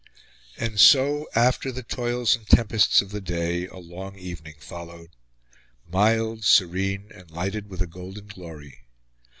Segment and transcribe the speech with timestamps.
[0.59, 5.11] III And so, after the toils and tempests of the day, a long evening followed
[5.87, 8.85] mild, serene, and lighted with a golden glory.